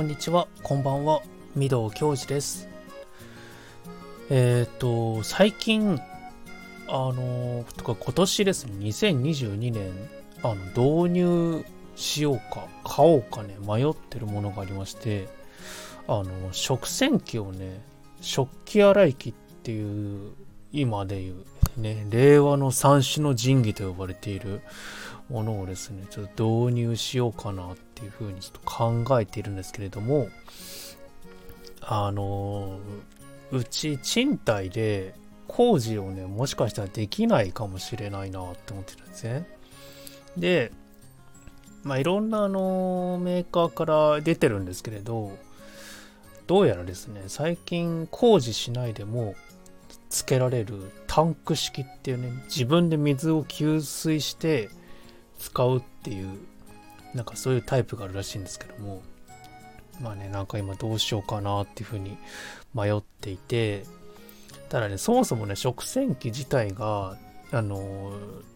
[0.00, 1.20] こんにちは、こんばんは、
[1.54, 2.70] 御堂教授です。
[4.30, 6.00] えっ、ー、と、最近、
[6.88, 9.92] あの、とか今年ですね、2022年、
[10.42, 11.66] あの、導入
[11.96, 15.28] しようか、買おうかね、迷ってるものがありまして、
[16.08, 17.82] あの、食洗機をね、
[18.22, 20.32] 食器洗い機っていう、
[20.72, 21.44] 今でいう、
[21.76, 24.62] ね、令和の三種の神器と呼ばれている
[25.30, 30.28] ものをですね、ちょっと導入しようかなっていうふうにちょっと考えているんですけれども、
[31.80, 32.78] あの、
[33.52, 35.14] うち賃貸で
[35.46, 39.48] 工事をね、もしかしたらできないかもしれないなって思ってるんですね。
[40.36, 40.72] で、
[41.82, 45.36] まあ、いろんなあのメーカーから出てるんですけれど、
[46.46, 49.34] どうやらですね、最近工事しないでも
[50.08, 54.68] つけられるタンク式っていうね、自分で水を給水して
[55.40, 56.38] 使うっていう、
[57.14, 59.02] なんかそういうタイプがあるらしいんですけども、
[60.00, 62.16] まあね、なんか今どうしようかなっていうふうに
[62.74, 63.84] 迷っていて、
[64.68, 67.16] ただね、そもそもね、食洗機自体が
[67.52, 68.12] あの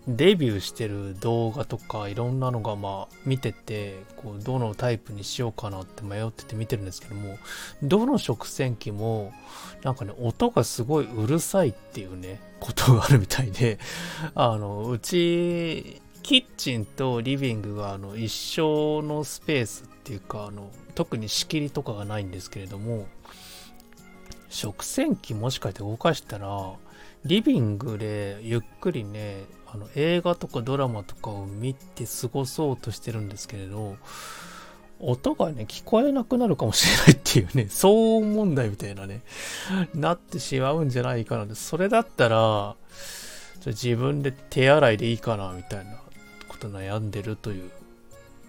[0.06, 7.38] デビューしてる動画とかいろんなのがまあ見ててこうどのタイプにしようかなって迷ってて見てるんですけども
[7.82, 9.32] どの食洗機も
[9.82, 13.78] なんかね音がすごいうるさいっていうねことがあるみたいで
[14.36, 23.06] あのうちキッチンとリビングがあの一緒のスペースっていうかあの特に仕切りとかがないんですけれども
[24.48, 26.72] 食洗機もしかして動かしたら
[27.24, 33.96] リビングでゆっくりね、あの映画とかドラマとかを見て過ごそうとしてるんですけれど、
[35.00, 39.22] 音がね、聞こえなくなるかもしれないっていうね、騒音問題みたいなね、
[39.94, 41.46] なってしまうんじゃないかな。
[41.46, 42.76] で、それだったら、
[43.64, 46.03] 自分で手洗いでいいかな、みたいな。
[46.64, 47.70] と悩んでるという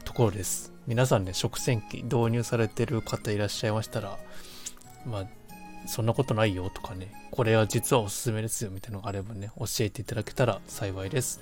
[0.06, 0.72] ところです。
[0.88, 4.18] 皆さんね、食洗機導入されてる方いらっしゃいましたら、
[5.06, 5.26] まあ、
[5.88, 11.42] そんなことないよとかね、これは実はおすすめですよみたいなのがあればね、教えていただけたら幸いです。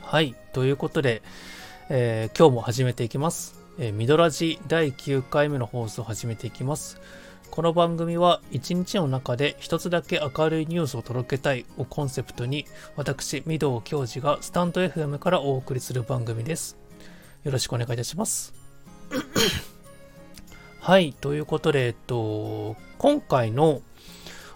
[0.00, 1.22] はい、ということで、
[1.90, 3.60] えー、今日も始めていきます。
[3.78, 7.00] えー、ミドラジ第9回目の放送を始めていきます。
[7.56, 16.76] この番組は一日の中で一つだけ明るいニュースを届けたいをコンセプトに私、御堂教授がスタンド FM からお送りする番組です。
[17.44, 18.52] よろしくお願いいたします。
[20.80, 23.80] はい、ということで、えっと、今回の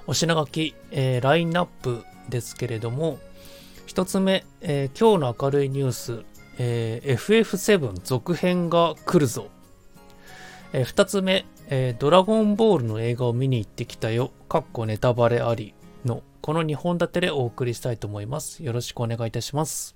[0.06, 3.18] お品書き、えー、ラインナップですけれども、
[3.86, 6.22] 一つ目、えー、今日の明るいニュース、
[6.58, 9.48] えー、FF7 続編が来るぞ。
[10.74, 14.32] えー、二つ目、えドラゴンボールの映画を見に行ってきたよ。
[14.48, 15.72] かっこネタバレあり
[16.04, 18.64] の、この2本立てでお送りしたいと思います。
[18.64, 19.94] よろしくお願いいたします。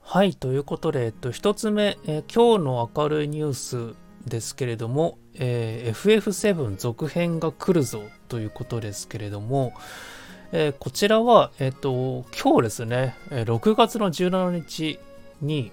[0.00, 3.94] はい、ということで、えっと、一つ目、え今日の明るいニュース
[4.26, 9.74] ですけれども、えー、FF7 続編が来るぞということですけれども、
[10.52, 14.98] えー、こちらは、えっ、と、今日ですね、6月の17日
[15.42, 15.72] に、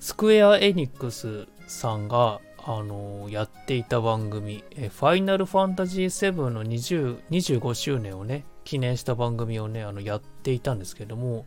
[0.00, 2.40] スクエア・エニックスさんが、
[2.70, 11.46] あのやっていた番組、えファイナルファンタジー7の20 25周年をね、記念した番組をね、あのやっていたんですけども、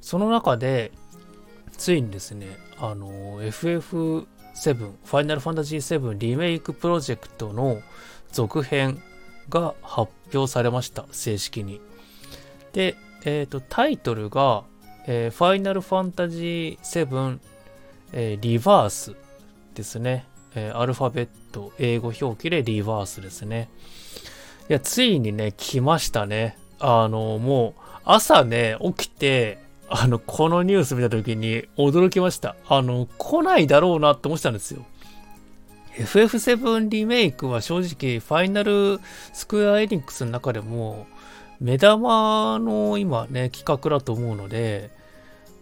[0.00, 0.90] その中で、
[1.76, 2.46] ついにですね、
[2.78, 7.82] あの FF 7ファイナルファンタジー7リメイクプロジェクトの
[8.32, 9.02] 続編
[9.50, 11.04] が発表されました。
[11.10, 11.78] 正式に。
[12.72, 14.64] で、えっ、ー、と、タイトルが、
[15.06, 17.38] えー、ファイナルファンタジー7、
[18.14, 19.14] えー、リバース
[19.74, 20.24] ですね。
[20.66, 23.68] えアルファベット、英語表記でリバースですね。
[24.68, 26.58] いや、ついにね、来ましたね。
[26.78, 29.58] あの、もう、朝ね、起きて、
[29.88, 32.56] あの、このニュース見た時に驚きました。
[32.68, 34.84] あの、来ないだろうなって思ってたんですよ。
[35.96, 39.00] FF7 リメイクは正直、ファイナル
[39.32, 41.06] スクエアエニックスの中でも、
[41.60, 44.90] 目玉の今ね、企画だと思うので、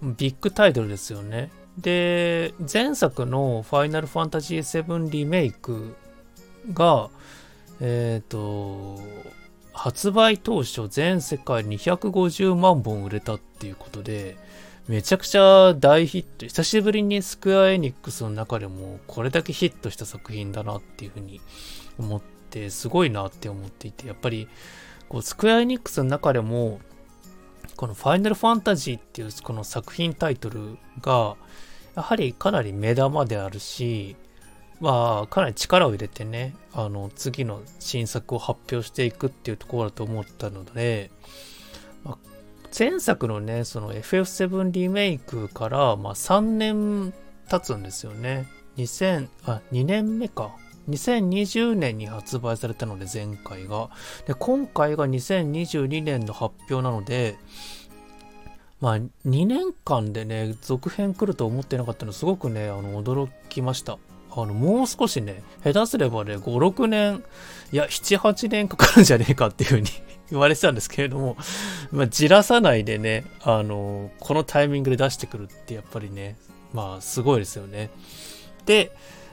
[0.03, 1.51] ビッグタイトルですよね。
[1.79, 5.95] で、前作のファイナルファンタジー7リメイク
[6.73, 7.11] が、
[7.81, 8.99] えっ、ー、と、
[9.73, 14.37] 発売当初全世界250万本売れたっていうことで、
[14.89, 16.47] めちゃくちゃ大ヒット。
[16.47, 21.41] 久しぶりにスクエアエニックスの中でもこれだけヒットした作品だなっていうふうに
[21.99, 24.49] 思って、すごいなって思っていて、やっぱり
[25.09, 26.81] こうスクエアエニックスの中でも、
[27.77, 31.37] このファイナルファンタジーっていうこの作品タイトルが、
[31.97, 34.17] やはりかなり目玉であるし、
[34.81, 41.11] まあ、かなり力を入れてね、あの、次の新作を発表していくっていうところだと思ったので、
[42.05, 42.17] まあ、
[42.79, 47.15] 前作のね、その FF7 リメイクから、まあ、3年
[47.49, 48.47] 経つんですよね。
[48.77, 50.55] 2000、あ、2年目か。
[50.91, 53.89] 2020年に発売されたので、前回が。
[54.27, 57.39] で、今回が2022年の発表なので、
[58.81, 63.99] まあ、2年間でね、続編来ると思ってなかったのすごくね、あの、驚きました。
[64.31, 67.25] あの、もう少しね、下手すればね、5、6年、
[67.73, 69.89] いや、7、8年かかるんじゃねえかっていう風に
[70.31, 71.39] 言われてたんですけれども、
[71.91, 76.37] まあ、じらさないでね、あの、このタイミングで出してくるってやっぱりね、
[76.75, 77.89] まあ、すごいですよね。
[78.67, 78.93] で、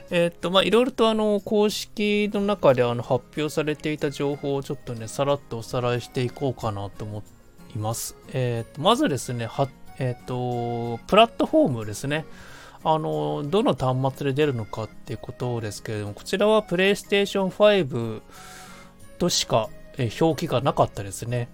[0.09, 7.42] えー、っと、まあ、いろいろとあの、公式の中であの、発表されていた情報をちょっとね、さらっとおさらいしていこうかなと思って
[7.75, 8.15] います。
[8.29, 9.67] えー、まずですね、は、
[9.99, 12.25] えー、と、プラットフォームですね。
[12.83, 18.21] あの、どの端末で出るのかっていうことですけれども、こちらは PlayStation 5
[19.17, 19.69] としか
[20.19, 21.47] 表記がなかったですね。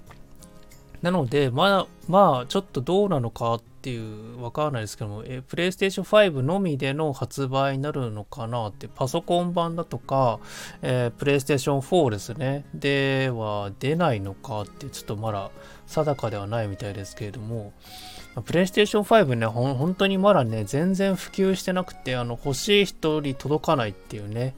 [1.01, 10.39] なので、まあ、まあ、ちょっとどうなのかっていう、わからないですけども、え、PlayStation 5のみでの発売になるのかなって、パソコン版だとか、
[10.81, 15.51] えー、PlayStation 4ですね、では出ないのかって、ちょっとまだ
[15.89, 17.73] 定かではないみたいですけれども、
[18.45, 24.55] プレイステーション5ね、ほ本当にまだね、全然普及してなくて、あの、欲しい人に届かないっていうね、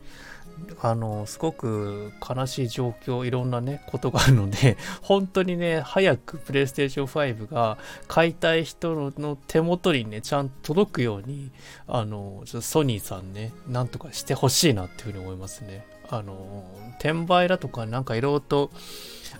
[0.81, 7.77] あの、すごく悲しい状況、いろんなね、ことがあるので、 本当にね、早くプレイステーション5が
[8.07, 11.51] 買いたい人の手元にね、ちゃんと届くように、
[11.87, 15.85] あの、ちょっとソニーさんね、なんとかしてほしいなっていうふうに思いますね。
[16.09, 16.65] あの、
[16.99, 18.71] 転売だとかなんかいろいろと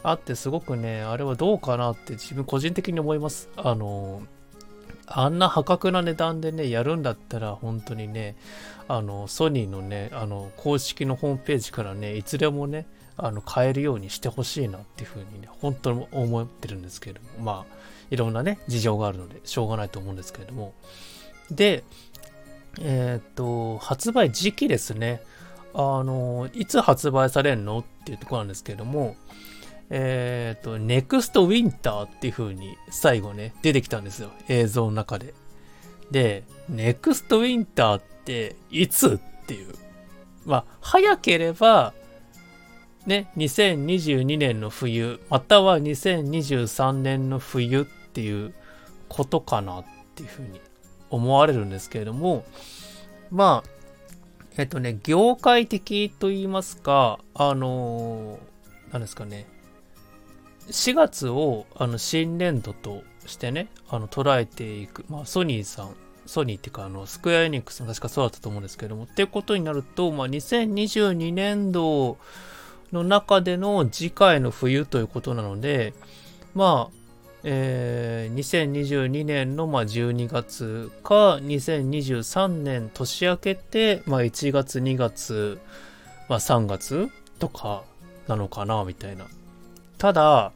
[0.03, 3.49] あってすごくね、あれはどうかなって自分個人的に思います。
[3.57, 4.23] あの、
[5.05, 8.35] あんな破格な値段でね、やるんだったら本当にね、
[8.87, 17.75] あの、ソニーのね、あの、公式のホームページからね、いつでもね、あの、買えるようにしてほしいなっていうふうにね、本当に思ってるんですけれども、まあ、
[18.09, 20.73] いろんなね、事情があるので、しょうがないと思うんですけれども。
[21.49, 21.83] で、
[22.79, 25.21] えっ、と、発売時期ですね。
[25.73, 29.15] あの、いつ発売されるのっていうところなんですけれども、
[29.93, 34.31] えっ、ー、と、ネクストウィンターっていう風に最後ね、出てきたんですよ。
[34.47, 35.33] 映像の中で。
[36.11, 39.75] で、ネクストウィンターっていつっていう。
[40.45, 41.93] まあ、早ければ、
[43.05, 48.53] ね、2022年の冬、または2023年の冬っていう
[49.09, 49.85] ことかなっ
[50.15, 50.61] ていうふうに
[51.09, 52.45] 思われるんですけれども、
[53.29, 53.69] まあ、
[54.57, 59.47] えっとね、業界的と言いますか、あのー、何ですかね、
[60.69, 72.17] 4月をあの新年度としてね、あの捉えていく、まあ、ソニーさん、ソニーっていうか、あの、スクエアエニックスも確かそうだったと思うんですけども、っていうことになると、まあ、2022年度
[72.91, 75.93] の中での次回の冬ということなので、
[76.53, 76.95] まあ、
[77.43, 85.59] えー、2022年のまあ12月か、2023年年明けて、まあ、1月、2月、
[86.29, 87.09] まあ、3月
[87.39, 87.83] とか
[88.27, 89.25] なのかな、みたいな。
[90.01, 90.51] ただ、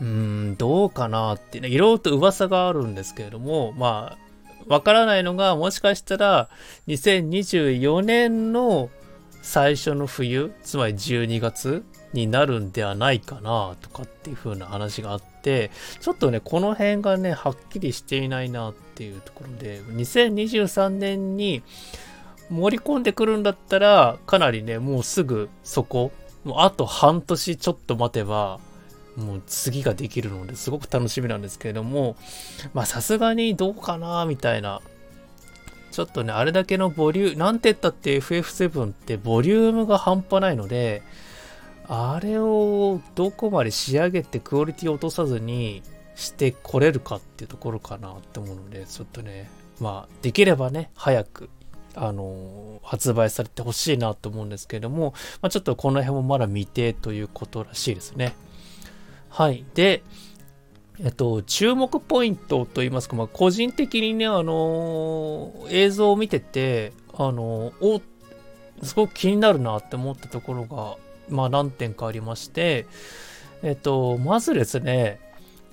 [0.00, 6.48] うーん、どうかなってね、いろいろと噂があるんですけれども、まあ、わからないのが、もしかしたら、
[6.86, 8.88] 2024年の
[9.42, 11.82] 最初の冬、つまり12月
[12.12, 21.64] になるんではないかな、とかっていう風な話があって、ちょっとね、この辺がね、はっきりしていないなっていうところで、2023年に
[22.48, 26.12] 盛り込んでくるんだったら、かなりね、もうすぐそこ、
[26.44, 28.60] もうあと半年ちょっと待てば、
[29.16, 32.16] もう次ができるのですごく楽しみなんですけれども、
[32.74, 34.80] まあさすがにどうかなみたいな。
[35.90, 41.02] ちょっとね、あれだけのボリューム、なんて言ったって FF7 ってボリュームが半端ないので、
[41.88, 45.82] あれをどこまで仕上げてクオリティを落とさずに
[46.14, 51.50] してこれるかっていうところかなって思うので、ちょっとね、まあ、できればね、早く
[51.94, 58.34] あの、発売されてほしいなと思うんですけれども、まあ、ちょっとこの辺もまだ未定ということらしいですね。
[59.28, 59.64] はい。
[59.74, 60.02] で、
[61.02, 68.02] えっと、注目ポイントといいますか、まあ、個人的にね、あの、映像を見てて、あのー、
[68.82, 70.96] お、すごく気になるなって思ったところが、
[71.28, 72.86] まあ、何点かありまして、
[73.62, 75.20] えっと、まずですね、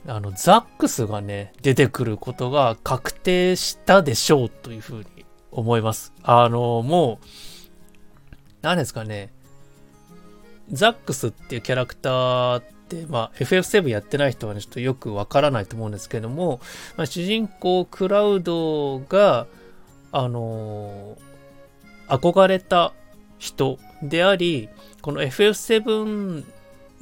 [0.07, 5.16] あの、ザックスがね、出てくることが確定したでしょうというふうに
[5.57, 6.13] 思います。
[6.21, 7.25] あの、もう、
[8.61, 9.33] 何ですかね、
[10.71, 16.61] ザックスっていうキャラクターって、まあ、FF7 やってない人はね、ちょっとよくわからないと思うんですけども、
[16.95, 19.47] まあ、主人公クラウドが、
[20.11, 21.17] あの、
[22.07, 22.93] 憧れた
[23.39, 24.69] 人であり、
[25.01, 26.45] この FF7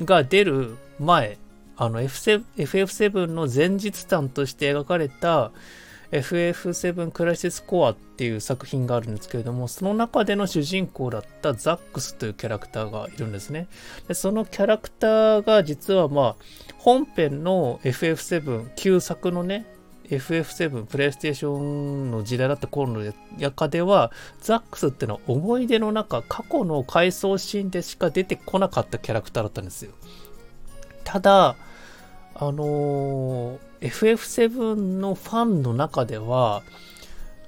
[0.05, 1.37] が出る前、
[1.75, 5.51] あの FF7 の前日譚として描かれた、
[6.19, 13.67] FF7 クライシスコアっていう作品があるんですけれども、その中での主人公だったザックスというキャラクターがいるんですね。
[14.07, 16.35] でそのキャラクターが実はまあ、
[16.77, 19.65] 本編の FF7 旧作のね、
[20.09, 29.91] FF7 プレイステーションの時代だった頃の中ではザックスっていうのは思い出の中過去の回想シーンでしか出てこなかったキャラクターだったんですよ
[31.03, 31.55] ただ
[32.37, 36.63] あのー、FF7 のファンの中では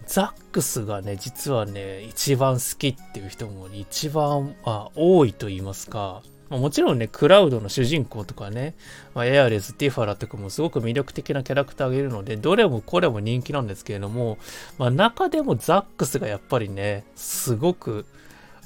[0.06, 6.22] ザックスがね実はね一番好きっていう人も一番、あ、多いと言いますか。
[6.50, 8.75] ま、もちろんね、クラウドの主人公とかね、
[9.13, 14.38] まあ、エアレス、ティファラとかもすごく魅力的なキャラクターがいるので、どれもこれも人気なんですけれども、
[14.77, 18.06] まあ、中でもザックスがやっぱりね、すごく、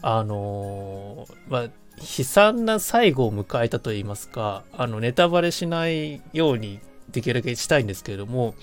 [0.04, 6.80] あのー、まあ、悲惨な最後を迎えたと言いますか、あの、ネタバレしないように
[7.12, 8.56] できるだけしたいんですけれども、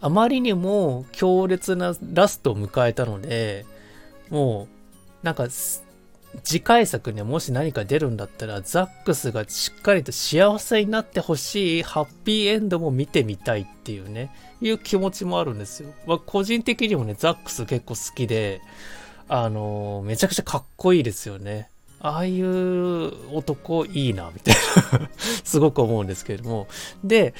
[0.00, 3.66] あまりにも強烈なラストを迎えたので、
[4.30, 4.68] も
[5.22, 5.48] う、なんか、
[6.44, 15.92] 次回作ね、もし何か出るんだったら、ザックスがしっかりと幸せになってほしいハッピーエンドも見てみたいっていうね、いう気持ちもあるんですよ。
[16.06, 18.60] まあ、個人的にもね、ザックス結構好きで、
[19.28, 21.70] あのー、めちゃくちゃかっこいいですよね。
[22.08, 24.54] ああいう男いいな、みたい
[25.00, 25.10] な
[25.44, 26.68] すごく思うんですけれども。
[27.02, 27.34] で、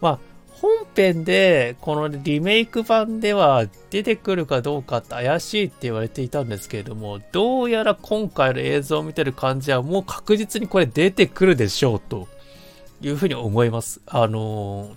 [0.00, 0.18] まあ、
[0.52, 12.28] 本編でこのリメイク版では出てくるかどうかって怪しいって言われていたんですけれども、どうやら今回の映像を見てる感じはもう確実にこれ出てくるでしょうと
[13.02, 14.00] いうふうに思います。
[14.06, 14.90] あの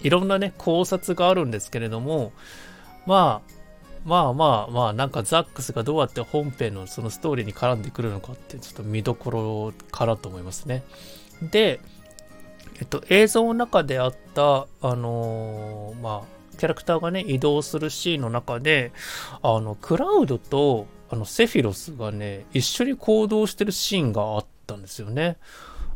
[0.00, 2.32] いろんなね、考察があるんですけれども、
[3.06, 3.53] まあ、
[4.04, 10.82] まあまあまあ、なんかザックスがどうやって本編のそのストーリーに絡んでくるのかってちょっと見どころかなと思いますね。
[11.50, 11.80] で、
[12.80, 18.92] えっと、映像の中であった、あのー、まあ、キャラクターがね、移動するシーンの中で、
[19.42, 25.36] あの、クラウドと、あの、セフィロスがね、一緒に行動してるシーンがあったんですよね。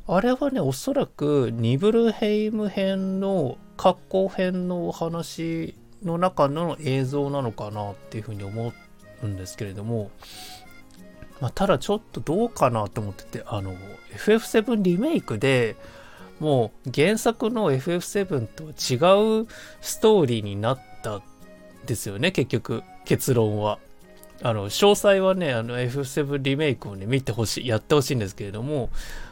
[0.06, 5.74] あれはね、おそらく、ニブルヘイム編の、格好編のお話
[6.04, 8.72] の中の映像なのかなっていうふうに思
[9.22, 10.10] うんですけれども、
[11.40, 13.74] まあ、ただちょっとどうかなと思ってて、あの、
[14.16, 15.76] FF7 リメイクで、
[16.40, 19.46] もう原作の FF7 とは違う
[19.80, 21.22] ストーリーになったん
[21.86, 23.78] ですよね、結局、結論は。
[24.42, 28.90] あの、詳細はね、あの F7 リメイクをね、見てほしい、やってほしいんですけれども、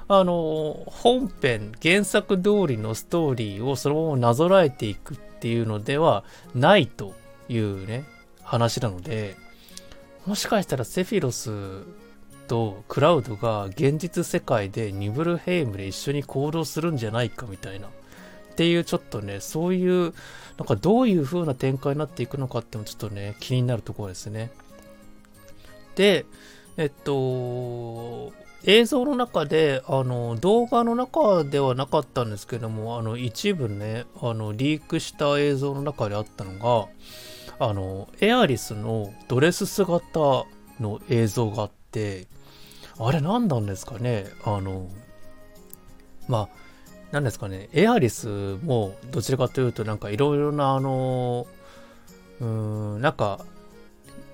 [0.09, 7.15] あの、本編、原作通りのストーリーをそのままなぞらえていくっていうのではないと
[7.49, 8.05] いうね、
[8.43, 9.37] 話なので、
[10.25, 11.85] もしかしたらセフィロス
[12.47, 17.89] とクラウドが現実世界でニブルヘイムで一緒に行動するんじゃないかみたいな。
[17.89, 17.91] っ
[18.57, 20.15] ていうちょっとね、そういう、
[20.57, 24.51] なんかどういう風な展開になっていくのかってもちょっとね、気になるところですね。
[25.95, 26.25] で、
[26.79, 28.33] えっと、
[28.67, 36.89] 映像の中で、あの、動画の中ではなかったんですけども、あの、一部ね、あの、リークした映像の中であったのが、
[37.65, 40.45] あの、エアリスのドレス姿
[40.81, 42.27] の映像があって、
[42.99, 44.27] あれ何なんですかね？
[44.45, 44.89] あの、
[46.29, 46.49] まあ、
[47.13, 51.47] 何ですかね、エアリスもどちらかというとなんかいろいろなあの、
[52.41, 52.47] うー
[52.99, 53.45] ん、なんか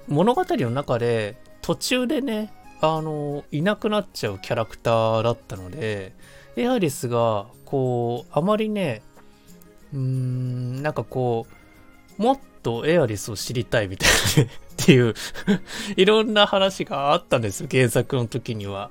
[0.09, 6.13] 物語の中で途中でね、あの、いなくなっちゃうキャラクターだったので、
[6.57, 9.03] エアリスがこう、あまりね、
[9.93, 11.47] うーん、なんかこ
[12.19, 15.15] う、もっとエアリスを知りたいみたいなねっていう
[15.97, 18.91] いろんな話があったんですよ、原作の時には。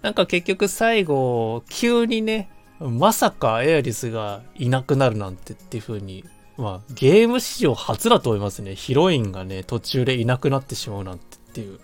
[0.00, 6.24] なんか結局最後、急にね、まさかエアリスがいなくなるなんてっていう風に、
[6.56, 8.74] まあゲーム史上初だと思いますね。
[8.74, 11.78] ヒロインがね、途中でいなくなってしまうなんてっていう、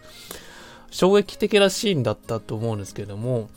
[0.95, 3.51] 衝撃的なシーンだったと思うんですけども、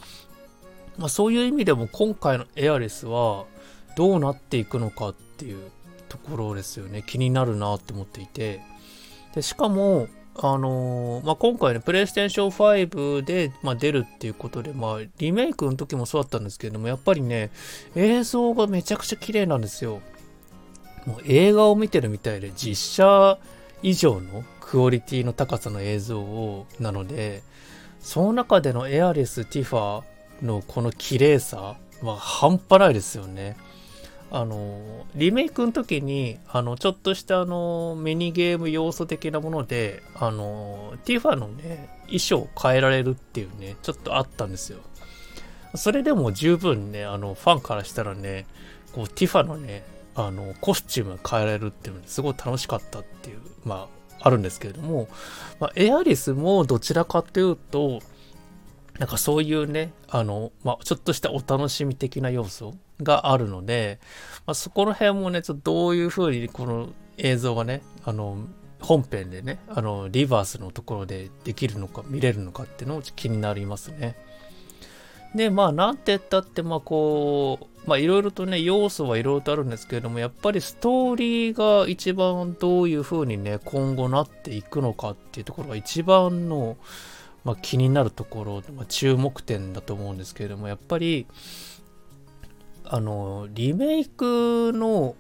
[0.98, 3.46] まあそういう意味でも今回のエアリスは
[3.96, 5.70] どうなっていくのかっていう
[6.10, 7.04] ところですよね。
[7.06, 8.62] 気になるなって思っていて、
[9.36, 17.52] でしかも、あのー、まあ、今回ね、プレイステーション5で、まあ、出るっていうことで、まあ、リメイクの時もそうだったんですけども、やっぱりね、
[17.96, 20.02] 映像がめちゃくちゃ綺麗なんですよ。
[21.06, 23.40] もう映画を見てるみたいで、実写
[23.82, 27.44] 以上のクオリティの高さの映像を、なので、
[28.00, 30.04] その中でのエアレス・ティファ
[30.42, 33.58] のこの綺麗さは半端ないですよね。
[34.30, 44.80] あの、リメイクの時に、あの、ちょっとしたあの、ミニゲーム要素的なもので、あの、ティファのね、衣装を変えられるっていうね、ちょっとあったんですよ。
[45.76, 48.46] それでも十分ね、あの、ファンからしたらね、
[48.92, 53.88] こう、ティファのね、あの、コスチューム変えられるっていうのですごい楽しかったっていう、ま
[54.20, 55.08] あ、あるんですけれども、
[55.60, 58.02] まあ、エアリスもどちらかというと、
[59.00, 64.00] なんかそういうね、あの、まあ、ちょっとしたお楽しみ的な要素があるので、
[64.46, 68.38] まあ、そこの辺もね、ちょっとどういう風にこの映像がね、あの、
[68.80, 74.16] 本編でね、あの、リバースのところでできるのか、見れるのかっていうのを気になりますね。
[75.38, 86.76] で、まあ、なんて言ったって、まあ、こう、まあ、いろいろとね、要素はいろいろとあるんですけれども、やっぱりストーリーが一番どういう風にね、今後なっていくのかっていうところが一番の、
[87.46, 91.28] まあ、気になるところ、まあ、注目点だと思うんですけれども、やっぱり、
[92.84, 95.16] あの、リメイクの、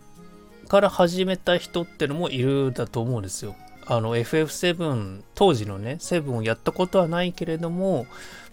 [0.67, 3.55] から始めた人ってのもいるだと思うんですよ。
[3.89, 8.05] あの FF7 当時のね7をやったことはないけれども、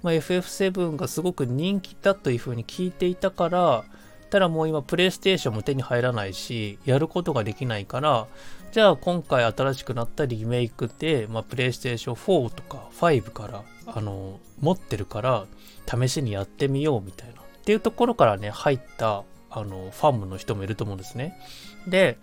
[0.05, 3.85] まあ、FF7 がすごく人気だというふうに聞いていたから
[4.29, 8.27] ただもう今プレイステーションも手に入らないしやることができないから
[8.71, 15.47] じゃあ今回新しくなったリメイクで、まあ、プレイステーション4とか5からあの持ってるから
[15.87, 17.41] 試しにやってみようみたいな。
[17.41, 21.39] っていうところからね入ったあのファンの人もいると思うんですね。
[21.87, 22.19] で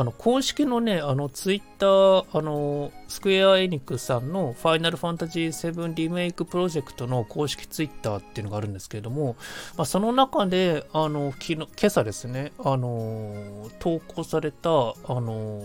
[0.00, 9.36] あの、公式のね、あの、ツイッター、あの、スクエアエニックさんのファイナルファンタジー7リメイクプロジェクトの公式ツイッターっていうのがあるんですけれども、
[9.76, 14.74] まあ、その中で、あの、昨日、今朝ですね、あの、投稿された、あ
[15.08, 15.60] の、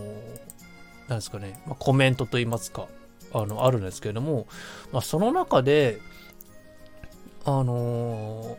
[1.07, 2.89] なんですかね、まあ、コメントといいますか、
[3.31, 4.47] あの、あるんですけれども、
[4.91, 6.01] まあ、その中で、
[7.45, 8.57] あの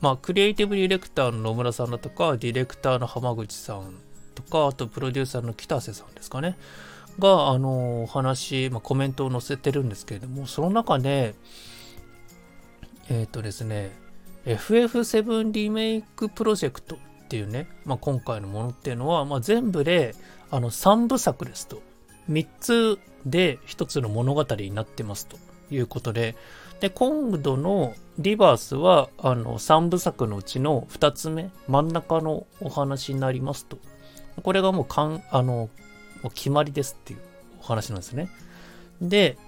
[0.00, 3.98] まあ、クリエイティブディレクターの野村さんだとか、ディレクターの浜口さん
[4.38, 6.56] とか、あとプロデューサーの北瀬さんですかね、
[7.18, 11.34] が、あの、お話、まあ、コメントを載せてるんですけれども、その中で、
[13.10, 13.98] えっ、ー、とですね、
[14.46, 20.14] FF7 リメイクプロジェクトっていうね、まあ、今回のものっていうのは、まあ、全部で
[20.50, 21.82] あの3部作ですと。
[22.30, 25.36] 3つで1つの物語になってますと
[25.70, 26.36] いうことで、
[26.80, 33.78] で、今度のリバースは、あの、3部作のうちの2つ目、真ん中のお話になりますと。
[34.42, 35.70] これがもうかん、あの、
[36.22, 37.20] もう決まりですっていう
[37.60, 38.28] お話なんですね。
[39.00, 39.38] で、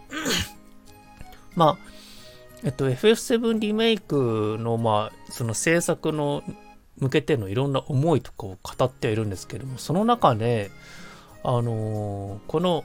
[1.57, 1.91] まあ、
[2.65, 6.43] えっと、FF7 リメイクの、まあ、その制作の
[6.99, 10.71] 向けてのいろんな思いとかを語っているんですけども、その中で、
[11.43, 12.85] あのー、この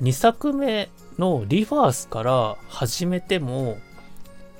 [0.00, 3.78] 2作目のリバースから始めても、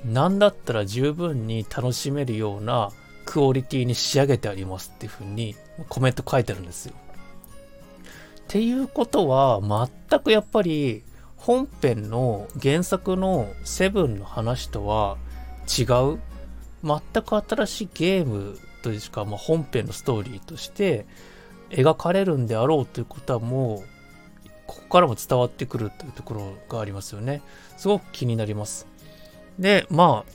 [0.05, 2.91] 何だったら十分に楽しめるような
[3.25, 5.55] クオリティに仕上げてありますっていう風に
[5.89, 6.93] コメント書いてるんですよ。
[6.93, 9.59] っていうことは、
[10.09, 11.03] 全くやっぱり
[11.37, 15.17] 本編の原作のセブンの話とは
[15.67, 15.83] 違
[16.13, 16.19] う、
[16.83, 21.05] 全く新しいゲームというか、まあ、本編のストーリーとして
[21.69, 27.41] 描かれるんであろうということはもう、ここからも伝わってくるというところがありますよね。
[27.77, 28.87] すごく気になります。
[29.59, 30.31] で、まあ、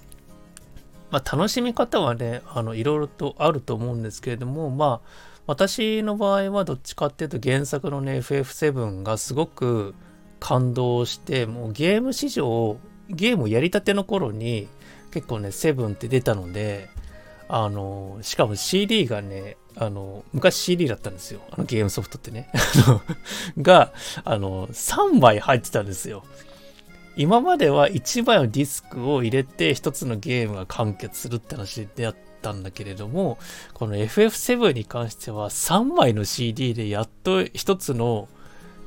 [1.10, 9.94] まあ、楽しみ方はね、あの、いろいろとあると思うんですけれども、まあ、私の場合はどっちかっていうと原作のね、FF7 がすごく
[10.40, 14.68] 感動して、もうゲーム史上、ゲームやりたての頃に
[15.10, 16.90] 結構ね、7って出たので、
[17.48, 21.40] あの、しかも CD がね、あの、昔 CD だったんですよ。
[21.50, 22.50] あのゲームソフトってね。
[23.56, 26.24] が、あの、3枚入ってたんですよ。
[27.16, 33.38] 今までは1枚のディスクを入れて1つのゲームが完結するって話であったんだけれども、
[33.74, 38.28] この FF7 に関しては3枚の CD でやっと1つの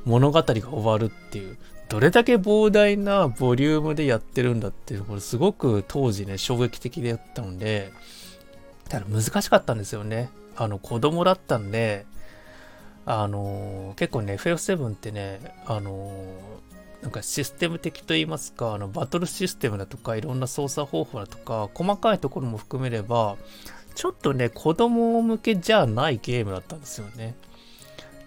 [0.04, 1.56] 物語が終わるっていう、
[1.88, 7.92] どれだけ膨大なボリュームでやってるんだっていう、これすごく当時ね、衝撃的でやったので、
[8.88, 10.30] ただ難しかったんですよね。
[10.56, 12.06] あの、子供だったんで、
[13.04, 16.12] あの結構ね、FF7 ってね、あの
[17.02, 23.36] なんかシステム的と言いますか、あのバトルシステムだとか、いろんな操作方法だとか、細かいところも含めれば、
[23.94, 27.34] ちょっとね、子供向けじゃないゲームだったんですよね。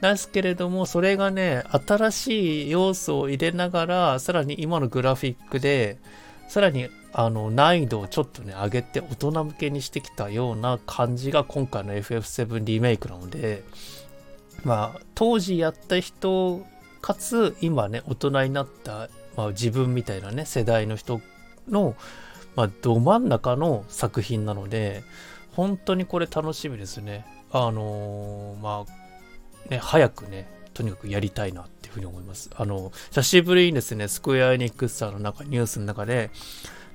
[0.01, 5.97] ですけれども、それがね、新しい要素を入れながら、さらに今のグラフィックで、
[6.47, 13.63] さらにあの難易度をちょっとね、上げて大人向けにしてきたような感じが今回の FF7 リメイクなので、
[14.63, 16.65] まあ、当時やった人
[17.05, 21.21] かつ今ね大人になった、まあ、自分みたいなね世代の人
[21.69, 21.95] の、
[22.55, 25.03] まあ、ど真ん中の作品なので
[25.51, 27.23] 本当にこれ楽しみですね。
[27.51, 32.49] あのー、まあね早くねとにかくやりたいなっていうふうに思います。
[32.55, 36.31] あの久しぶりにですねスクエアエニックスさんの中ニュースの中で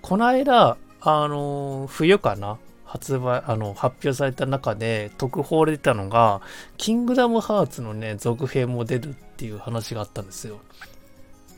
[0.03, 2.59] この間あのー、冬かな
[2.91, 6.41] 発売、あの、発表された中で特報で出たのが、
[6.77, 10.59] キングダムハーツのね、続編も出るっていう話があったんですよ。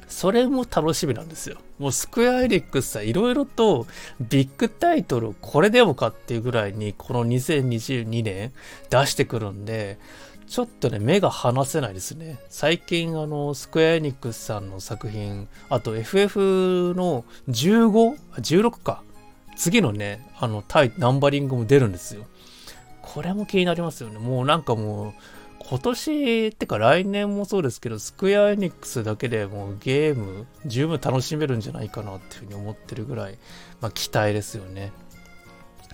[0.09, 1.57] それも楽しみなんですよ。
[1.79, 3.87] もうスクエアエリックスさ、いろいろと
[4.21, 8.53] ビッグタイトルこれでもかっていうぐらいにこの2022年
[8.91, 9.99] 出してくるんで、
[10.47, 12.41] ちょっとね、目が離せないですね。
[12.51, 19.03] 最近、あの、スクエアエニックスさんの作品、あと FF の 15?16 か。
[19.63, 22.25] 次のね、あの、タイ、ナンバリングも出るんですよ。
[23.01, 24.19] これも気になりますよね。
[24.19, 25.13] もうなんかもう、
[25.65, 33.39] 今年ってか来年もそうですけど、スクエアエニックスだけでもうゲーム十分楽しめるんじゃないかなっていうふうに思ってるぐらい、
[33.81, 34.91] まあ期待ですよね。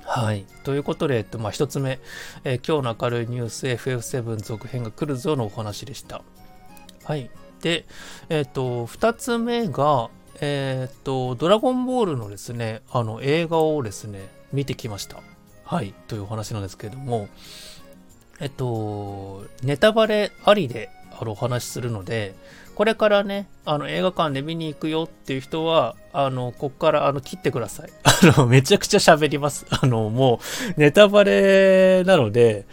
[0.02, 0.46] はい。
[0.64, 2.00] ということで、えっと、まあ、一つ目、
[2.44, 6.22] えー、今日の明るいニュース FF7 続編が来るぞのお話でした。
[7.04, 7.30] はい。
[7.60, 7.84] で、
[8.30, 10.08] えっと、二つ目が、
[10.40, 15.20] えっと、ドラゴンボールのですね、あの、映画をですね、見てきました。
[15.64, 15.92] はい。
[16.06, 17.28] というお話なんですけれども、
[18.40, 22.34] えっと、ネタバレありであのお話しするので、
[22.76, 27.90] これからね、あの映画館で見に行くよっていう人は、あの、こっからあの切ってください。
[28.04, 29.66] あの、めちゃくちゃ喋ります。
[29.68, 30.40] あの、も
[30.76, 32.66] う、ネタバレなので、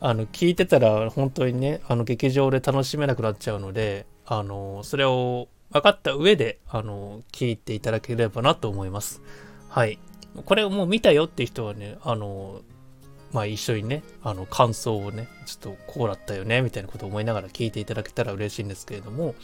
[0.00, 9.20] あの、聞いてたら本当にね、あの、劇場で楽しめなくなっちゃうので、あの、それを分かった上で、あの、聞いていただければなと思います。
[9.68, 9.98] はい。
[10.44, 12.60] これをもう見たよっていう人はね、あの、
[13.32, 19.34] まあ一緒にね、あの感想をね、ちょっとこうだったよね、みたいなことを思いながら聞いていただけたら嬉しいんですけれども、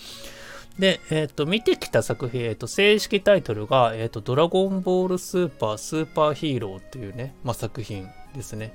[0.78, 8.72] で、えっ、ー、と、見てきた作品、えっ、ー、と、正式タイトルが、えっ、ー、と、ドラゴンボールスーパースーパーヒーローっていうね、まあ、作品ですね。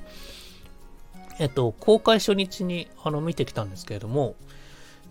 [1.39, 4.35] えっと、公開初日にあの見てきたんですけれども、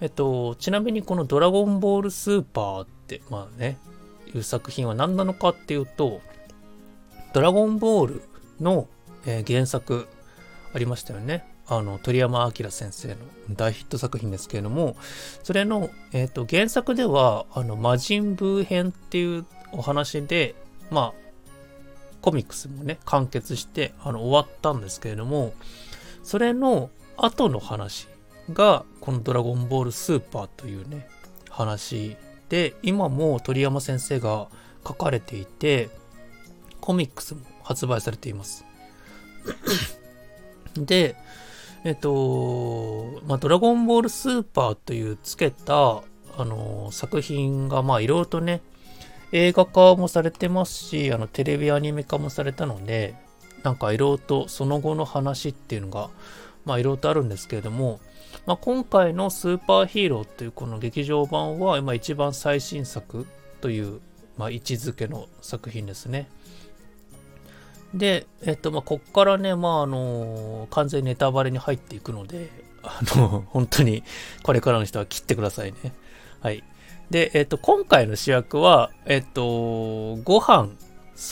[0.00, 3.78] えっと、ちなみにこのドラゴンボールスーパーって、まあね、
[4.34, 6.20] いう作品は何なのかっていうと、
[7.32, 8.22] ドラゴンボール
[8.60, 8.88] の
[9.26, 10.08] えー、原作
[10.74, 11.46] ありましたよね。
[11.70, 13.16] あの鳥山明先生の
[13.50, 14.96] 大ヒット作品ですけれども、
[15.42, 20.54] それの、えーと、原作ではあの魔人ブー編っていうお話で、
[20.90, 21.28] まあ、
[22.22, 25.52] コミックスもね、完結してあの終わったんですけれども、
[26.22, 28.08] それの後の話
[28.52, 31.08] が、このドラゴンボールスーパーというね、
[31.50, 32.16] 話
[32.48, 34.48] で、今も鳥山先生が
[34.86, 35.90] 書かれていて、
[36.80, 38.64] コミックスも発売されています。
[40.76, 41.16] で、
[41.84, 46.02] えっと、まあ、ドラゴンボールスーパーというつけた、
[46.36, 48.62] あの、作品が、まあ、いろいろとね、
[49.32, 53.14] 映画化もされてますし、あの、テレビアニメ化もされたので、
[53.62, 56.10] なんかいろいろとその後の話っていうのが、
[56.64, 58.00] まあ、いろいろとあるんですけれども、
[58.48, 63.26] まあ、今回のスーパーヒーローというこの劇場版は、今一番最新作
[63.60, 64.00] という、
[64.38, 66.30] まあ、位置づけの作品ですね。
[67.92, 72.48] で、えっと、まあ、こっからね、まあ、あの、完全ネタバレに入っていくので、
[72.82, 74.02] あの、本当に、
[74.42, 75.92] これからの人は切ってくださいね。
[76.40, 76.64] はい。
[77.10, 80.70] で、えっと、今回の主役は、えっと、ご飯、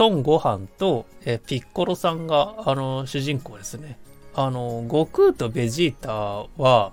[0.01, 3.99] 孫悟飯と、えピッコロさんが、あの、主人公ですね。
[4.39, 6.13] あの、悟空とベジータ
[6.63, 6.93] は、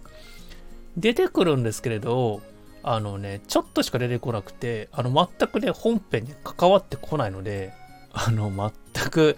[0.95, 2.41] 出てくるんですけれど、
[2.83, 7.73] あのね、ちょっとしか出てこなくて、あの、全くね、本編に関わってこないので、
[8.13, 9.37] あの、全く、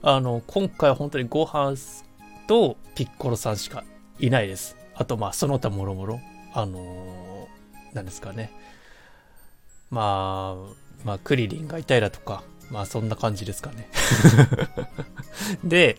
[0.00, 1.76] あの、今回は本当にご飯
[2.46, 3.82] とピッコロさんしか
[4.20, 4.76] いないです。
[4.94, 6.20] あと、まあ、その他もろもろ、
[6.54, 8.52] あのー、なんですかね。
[9.90, 13.88] まあ、まあ、クリリンがいたりだとか、まあ、そんな感じですかね。
[15.64, 15.98] で、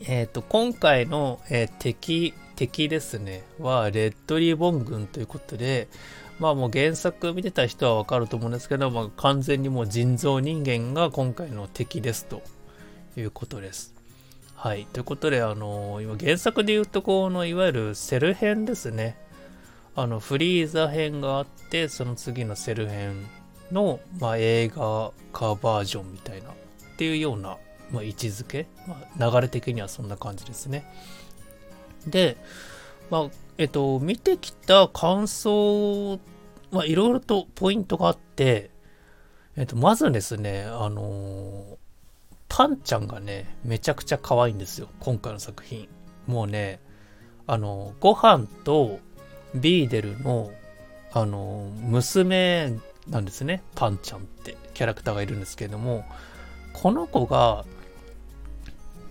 [0.00, 5.88] えっ、ー、と、今回の、えー、敵、敵ですね、は、レッドリボン軍ということで、
[6.38, 12.42] まあもう原作見てた人はわかると思うんですけど、まあ、完全にもう人造人間が今回の敵ですと
[13.16, 13.94] いうことです。
[14.54, 14.86] はい。
[14.92, 19.16] ということで、あの、今原作で言うとこの、いわゆるセル編ですね。
[19.94, 23.26] あの、フリーザ編があって、その次のセル編
[23.72, 26.52] の、まあ、映画化バージョンみたいな、っ
[26.96, 27.56] ていうような、
[27.92, 30.84] まあ、位置づけ、まあ、流れ的にはそんな感じですね。
[32.06, 32.36] で、
[33.10, 36.18] まあ、えっと、見てきた感想
[36.70, 38.70] はいろいろとポイントがあって、
[39.56, 41.76] えっと、まずですね、あのー、
[42.48, 44.88] パンちゃんがね、めちゃくちゃ可愛いんですよ。
[45.00, 45.88] 今回の作品。
[46.26, 46.80] もうね、
[47.46, 49.00] あの、ご飯と
[49.54, 50.52] ビーデルの、
[51.12, 53.62] あの、娘なんですね。
[53.74, 56.04] パンちゃんってキャラクターがいるんですけれども、
[56.72, 57.64] この子が、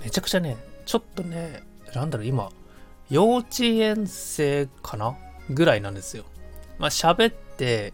[0.08, 2.50] めちゃくちゃね、ちょっとね、なんだろう、今、
[3.10, 5.18] 幼稚園生かな？
[5.50, 6.24] ぐらいなんですよ。
[6.80, 7.94] まあ喋って、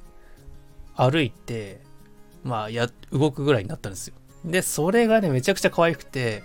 [0.96, 1.82] 歩いて、
[2.44, 4.14] まあや、動くぐらいになったんですよ。
[4.46, 6.44] で、それがね、めちゃくちゃ可愛くて、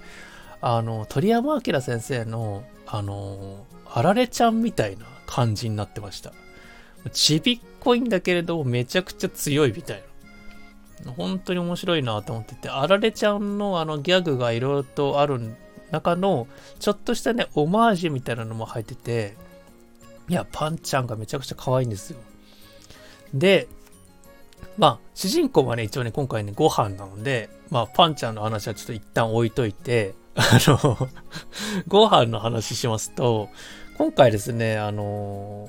[0.63, 6.33] あの、鳥山明先生の、あの、あられちゃんみたいな感じになってました。
[7.13, 10.03] ちびっこいんだけれど、めちゃくちゃ強いみたいな。
[11.17, 15.55] 本当に面白いなと思ってて、あられちゃんのあのギャグがいろいろとある
[15.91, 16.47] 中の、
[16.81, 19.37] ちょっとしたね、オマージュみたいなのも入ってて、
[20.29, 22.19] いや、パンちゃんがめちゃくちゃ可愛いんですよ。
[23.33, 23.69] で、
[24.77, 31.09] まあ、主人公はね、一応ね、今回ね、ご飯なので、まあ、パンちゃんの話はちょっと一旦置いといて、あの
[31.89, 33.49] ご飯の話しますと、
[33.97, 35.69] 今回ですね、あの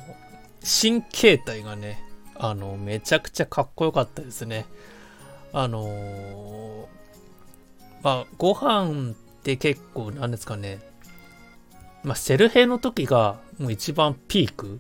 [0.64, 2.04] 新形態がね、
[2.36, 4.66] あの、めちゃくちゃかっこよかったですね。
[5.52, 6.88] あの
[8.02, 10.80] まあ、ご飯って結構、なんですかね、
[12.04, 14.80] まあ、セルヘの時がもう一番ピーク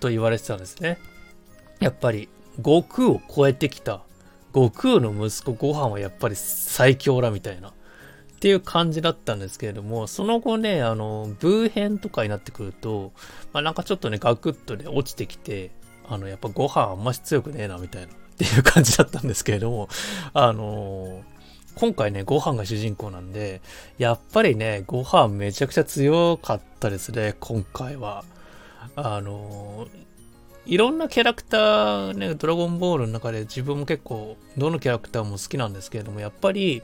[0.00, 0.98] と言われてたんですね。
[1.80, 4.02] やっぱり、悟空を超えてきた、
[4.52, 7.72] 悟空の息子ご飯はやっぱり最強だみたいな、っ
[8.40, 13.12] ていう感じだったんですけれども、その後ね、あの、ブー編とかになってくると、
[13.52, 15.72] まあなんかちょっとね、ガクッとね、落ちてきて、
[16.06, 19.88] あの、やっぱご飯あんまし強くねえな、みたいな、っていう感じだったんですけれども、
[20.32, 21.22] あの
[21.76, 23.60] 今回ね、ご飯が主人公なんで、
[23.98, 28.24] やっぱりね、ご飯めちゃくちゃ強かったですね、今回は。
[28.96, 29.88] あの
[30.66, 36.82] いろんなキャラクターね、ドラゴンボールの中で自分も結構、どのキャラクターも好きなんですけれども、やっぱり、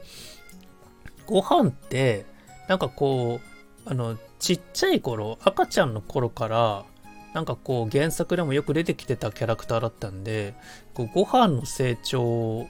[1.25, 2.25] ご飯って、
[2.67, 6.85] なんかこう、あの、ちっちゃい頃、赤ちゃんの頃から、
[7.33, 10.53] なんかこう、原作でもよく出てきてたキャラクターだったんで、
[10.93, 12.67] こうご飯の成長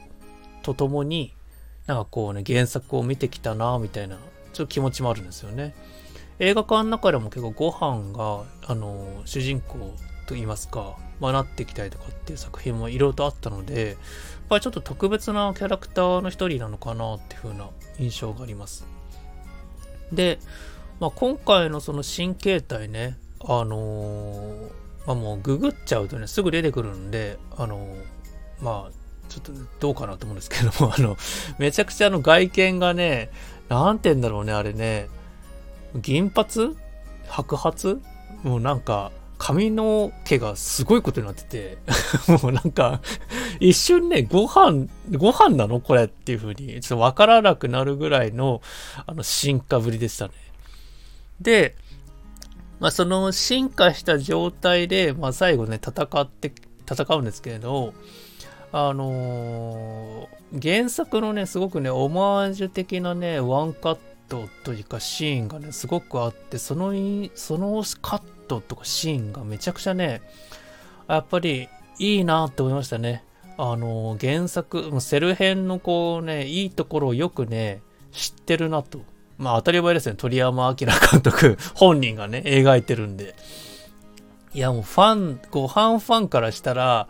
[0.63, 1.33] とともに、
[1.87, 4.17] なんかこうね、原作を見てきたな、みたいな、
[4.53, 5.75] ちょっと気持ちもあるんですよね。
[6.39, 9.77] 映画館の中でも結構ご飯が、あの、主人公
[10.27, 13.97] と言いますか、まあ、なってきたりとかっていう作品もいろいろとあったので、やっ
[14.49, 18.85] ぱりちょっと特別なキャラクターの一人なのかなっていう風な印象があります。
[20.11, 20.39] で、
[20.99, 24.71] まあ、今回のその新形態ね、あのー、
[25.05, 27.87] まあ、もうググっちゃうとね、すぐ出てくるんで、あの、
[28.61, 28.91] まあ、
[29.29, 31.17] ちょっとどうかなと思うんですけども、 あの、
[31.57, 33.29] めちゃくちゃあの外見がね、
[33.69, 35.07] なんて言うんだろうね、あれね、
[35.95, 36.75] 銀髪？
[37.27, 38.01] 白髪？
[38.43, 41.77] もうなんか、髪の毛がすごいことになってて、
[42.43, 43.01] もうなんか、
[43.59, 44.87] 一瞬ね、ご飯、
[45.17, 45.79] ご飯なの？
[45.79, 48.61] これっていう風に、ちょっとわからなくなるぐらいの、
[49.07, 50.33] あの、進化ぶりでしたね。
[51.39, 51.75] で、
[52.81, 56.51] まあ、その進化した状態で、まあ、最後ね、戦って、
[56.91, 57.93] 戦うんですけれど、
[58.71, 66.91] あのー、原作のね、すごくね、オマージュ的なね、ワンカットというかシーンがね、すごくあって、その、
[67.35, 70.23] そのカットとかシーンがめちゃくちゃね、
[71.07, 73.23] やっぱりいいなって思いましたね。
[73.57, 79.10] あの、原作、セル編のこうね、いいところをよくね、知ってるなと。
[79.41, 80.15] まあ当たり前ですね。
[80.15, 83.35] 鳥山明監督 本人がね、描いてるんで。
[84.53, 87.07] いやもうファン、ご飯ファンからしたら、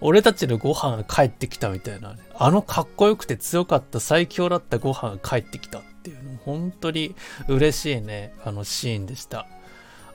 [0.00, 7.14] 俺たちのご飯が帰ってきたみたいな、ね、あのかっこよくて強かった最強だったご飯が帰ってきたっていうの、本当に
[7.48, 9.46] 嬉しいね、あのシーンでした。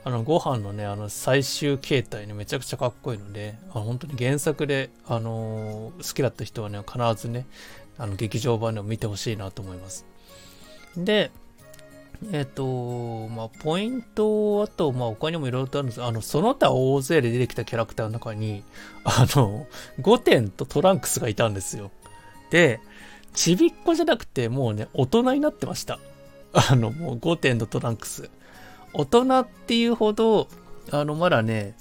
[0.02, 7.46] あの、ご飯のね、あの、最終形態ね、めちゃくちゃかっこいいので、あ本当に原作で、あのー、好きだった人はね、必ずね、
[7.98, 10.06] あの、劇場版でも見てほしいなと思います。
[10.96, 11.30] で、
[12.32, 18.62] えっ、と、まあ、ポイント、あと、まあ、他にもいろいろとあるんですあの、その他大勢で出てきたキャラクターの中に、
[19.04, 19.66] あの、
[20.00, 21.90] ゴテンとトランクスがいたんですよ。
[22.50, 22.80] で、
[23.32, 25.98] ちびっこじゃなくて、もうね、大人になってました。
[26.52, 28.28] あの、もうゴテンとトランクス。
[28.92, 30.48] 大人っていうほど、
[30.90, 31.74] あの、まだね、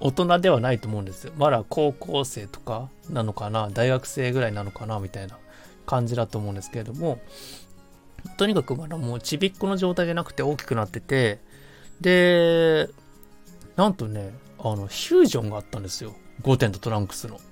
[0.00, 1.32] 大人ではないと思うんですよ。
[1.36, 5.38] まだ高校生とかなのかな、大学生ぐらいなのかな、みたいな
[5.86, 7.20] 感じだと思うんですけれども、
[8.36, 11.40] とにかくまだもうちびっこの状態じゃなくて大きくなってて、
[12.00, 12.88] で、
[13.76, 16.14] なんとね、あの、フュージョンがあったんですよ。
[16.42, 17.36] 5点とトランクスの。
[17.36, 17.42] フ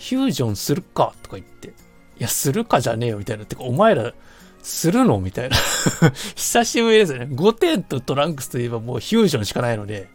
[0.00, 1.68] ュージョンするかとか言って。
[1.68, 1.72] い
[2.18, 3.44] や、するかじゃねえよ、みたいな。
[3.44, 4.12] てか、お前ら、
[4.62, 5.56] するのみたいな
[6.36, 7.26] 久しぶりですね。
[7.30, 10.08] 5点とトランクスといえばもうフュージョンしかないので。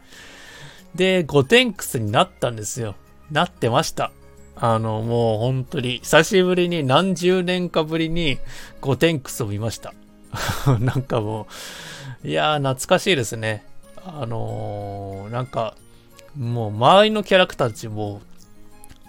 [0.94, 2.96] で、5点クスになったんですよ。
[3.30, 4.10] なってました。
[4.60, 8.38] あの、もう本当に、久しぶりに何十年かぶりに
[8.80, 9.94] 5点クスを見ました。
[10.80, 11.46] なんかも
[12.24, 13.64] う、いやー、懐かしいですね。
[14.04, 15.74] あのー、なんか、
[16.36, 18.20] もう周りのキャラクターたちも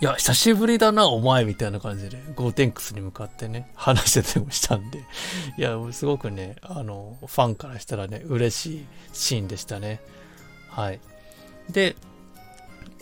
[0.01, 4.99] いや、久しぶりだな、お前、みたいな感じで、ゴーテンクスに向かってね、話してたりもしたんで、
[5.57, 9.99] いや、すごくね、あの、ファンからしたらね、嬉しいシーンでしたね。
[10.69, 11.01] はい。
[11.69, 11.97] で、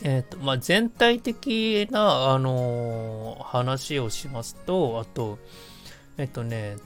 [0.03, 5.39] えっ、ー、と、まあ、全体的な、あのー、話をしますと、あと、
[6.17, 6.77] えっとね、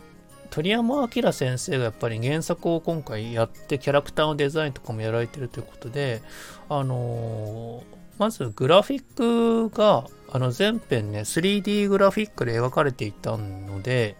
[0.49, 6.21] 鳥山明先生がやっぱり原作を今回やってキャラクターのデザインとかもやられてるということで、
[6.67, 7.83] あのー、
[8.17, 14.15] まずグラフィックがあの全編ね 3D グラフィックで描かれていたので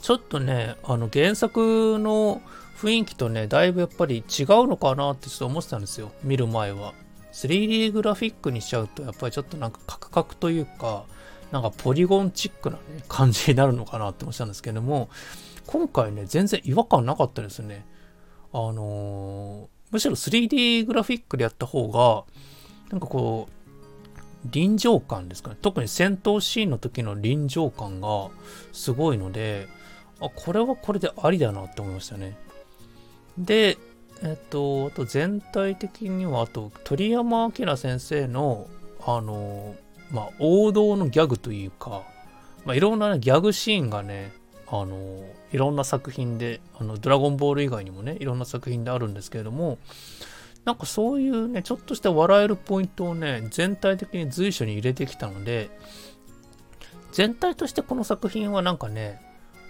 [0.00, 2.42] ちょっとねあの原作の
[2.76, 6.92] 雰囲気とねだいぶやっぱり違うのかなってちょっと思ってたんですよ見る前は。
[7.32, 11.04] 3D グラフィックにしちゃうとやっぱりちょっとなんかカクカクというか
[11.50, 15.08] なんかポリゴンチックな、ね、感じになるのかなって思ったんですけども
[15.66, 17.84] 今回ね全然違和感なかったですね
[18.52, 22.24] あのー、むしろ 3D グラフィックでやった方が
[22.92, 25.56] なんかこう、臨場感ですかね。
[25.60, 28.28] 特に戦闘シーンの時の臨場感が
[28.72, 29.66] すごいので、
[30.20, 32.36] あ、これはこれでありだなって思いましたね。
[33.38, 33.78] で、
[34.24, 38.68] えっと、あと全体的には、あと鳥山明先生の、
[39.04, 39.74] あの、
[40.10, 42.02] まあ、王道のギャグというか、
[42.64, 44.32] まあ、いろんな、ね、ギャグシーンがね、
[44.68, 49.78] あの、いろんな作品で、あの、ドラゴンボール以外にもね、いろんな作品であるんですけれども、
[50.64, 55.70] なんかそういうね、ちょっとした笑えるポイントをね、全体的に随所に入れてきたので、
[57.10, 59.20] 全体としてこの作品はなんかね、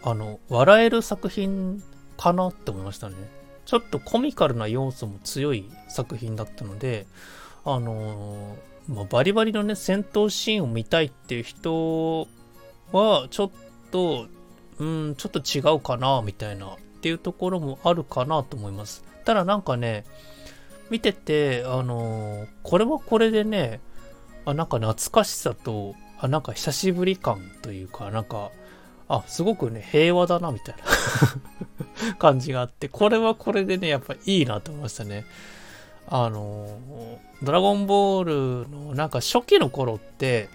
[0.03, 1.83] あの、笑える作品
[2.19, 3.15] かなって思いましたね。
[3.72, 7.06] ちょっとコミカルな要素も強い作品だったので、
[7.64, 12.28] あのー、まあ、バリバリのね、戦闘シーンを見たいっていう人
[12.92, 13.50] は、ちょっ
[13.90, 14.26] と、
[14.78, 19.04] うん、ちょっと違うかな、みたいな、っていうところもあるかなと思います。
[19.24, 20.04] ただなんかね、
[20.90, 23.80] 見てて、あのー、これはこれでね、
[24.44, 28.50] あ、なんか懐かしさと、あ、なんか久しぶり感というか、なんか、
[29.12, 30.75] あ、すごくね、平和だな、みたい
[32.09, 35.27] な感じがあって、これはこれでね、やっぱいいなと思いましたね。
[36.07, 36.79] あの、
[37.42, 40.48] ドラゴンボールのなんか初期の頃って、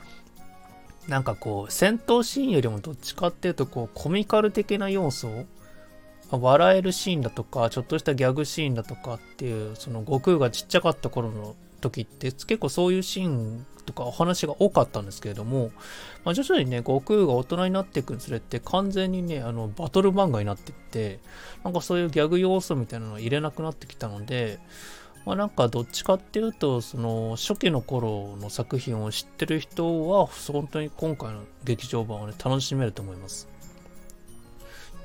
[1.08, 5.46] なんかこう、戦闘シーンよりもどっちかっていうと、こう、コミカル的な要素
[6.32, 15.71] 笑えるシーンだとか、ちょっとしたギャグシーンだとかっていう、その悟空がちっちゃかった頃の時って結構そういうシーンとかお話が多かったんですけれども、
[16.23, 21.19] まあ、徐々にね、悟空が大人になっていくにつれて完全にね、あの、バトル漫画になっていって、
[21.63, 24.60] なんかそういうギャグ要素みたいなのを入れなくなってきたので、
[25.26, 33.47] まあなんかどっちかっていうと、その初期の頃の作品を知ってる人は、本当に今回の劇場版をね、楽しめると思います。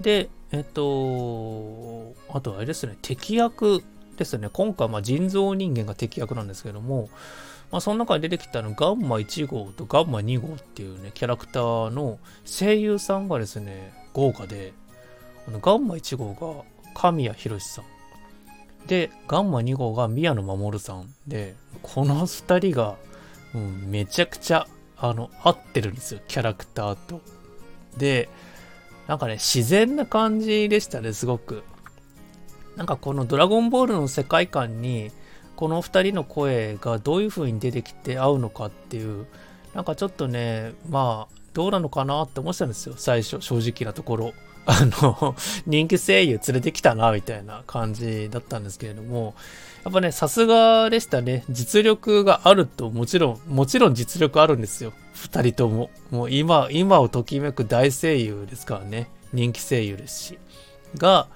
[0.01, 3.83] で、えっと、あとはあれですね、敵役
[4.16, 4.49] ですね。
[4.53, 7.09] 今回、まあ、人造人間が敵役なんですけども、
[7.73, 14.75] まあ、その中に出てきたのガンマ1号とガンマ2号っていうね、キャラクターの声優さんがですね、豪華で、
[15.49, 17.85] あのガンマ1号が神谷博さん。
[18.87, 22.97] で、ガンマ2号が宮野守さんで、この2人が、
[23.55, 24.67] うん、めちゃくちゃ、
[24.99, 27.23] あの、合ってるんですよ、キャラクターと。
[27.97, 28.29] で、
[29.07, 31.63] なんかね、自然な感じでしたね、すごく。
[32.77, 35.11] なんかこのドラゴンボールの世界観に、
[35.57, 39.27] この2人の声がどういう風に出てきて合うのかっていう、
[39.75, 44.33] なんかちょっとね、まあ、どうなのかなって思ってたんですよ、最初、正直なところ。
[44.65, 45.35] あの、
[45.67, 49.35] 人気声優連れてきたな、みたいな感じだったんですけれども、
[49.85, 51.45] やっぱね、さすがでしたね。
[51.51, 54.93] 実力があると、もちろん、もちろん実力あるんですよ。
[55.15, 55.91] 二人とも。
[56.11, 59.09] もう今、今をときめく大声優ですからね。
[59.33, 60.38] 人気声優ですし。
[60.97, 61.27] が、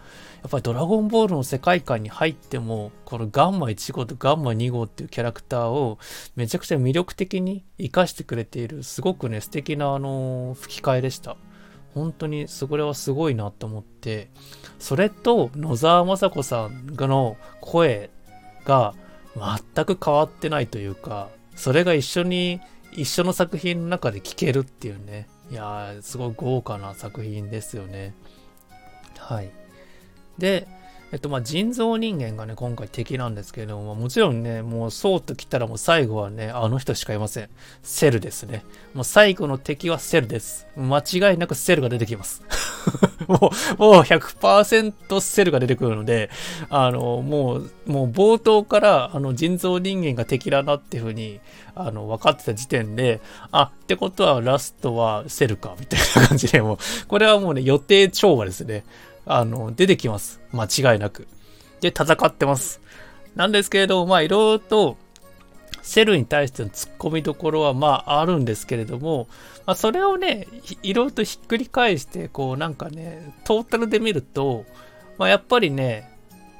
[0.43, 5.99] やっぱりドラゴンボールの世界観に入っても、このガンマ1号とガンマ2号っていうキャラクターを
[6.37, 11.37] めちゃくちゃ魅力的に活かしてくれている、すごくね、素敵なあの、吹き替えでした。
[11.95, 14.31] 本当にそれはすごいなと思って、
[14.79, 18.11] それと野沢雅子さんの声
[18.67, 18.95] が
[19.35, 22.61] 全く変わってないというか、それが一緒に、
[22.93, 25.29] 一緒の作品の中で聴けるっていうね。
[25.51, 28.15] いやー、すごい豪華な作品ですよね。
[29.19, 29.51] はい。
[30.39, 30.69] で、
[31.13, 37.49] えっと、まあ、人造人間がね、今回敵なんですけれども、もちろんね、もうそうと来たらもう最後はね、あの人しかいません。
[37.83, 38.65] セルですね。
[38.93, 40.67] もう最後の敵はセルです。
[40.77, 42.43] 間違いなくセルが出てきます。
[43.29, 43.37] も
[43.79, 46.29] う、もう100%セルが出てくるので、
[46.71, 51.39] あの、もう、もう冒頭から、あの、人造人間が敵だなっていうふうに、
[51.77, 53.21] あの、分かってた時点で、
[53.53, 58.85] あ、ってことはラストはセルか、みたいな感じで、もう、これはもうね、予定調和ですね。
[59.27, 60.41] あの、出てきます。
[60.53, 61.27] 間違いなく。
[61.81, 62.81] で、戦ってます。
[63.35, 64.97] なんですけれども、まあ、いろいろと、
[65.83, 69.29] セルに対しての突っ込みどころは、まあ、あるんですけれども、
[69.67, 70.47] まあ、それをね、
[70.83, 74.65] いろいろとひっくり返して、こう、なんかね、トータルで見ると、
[75.19, 76.16] まあ、やっぱりね、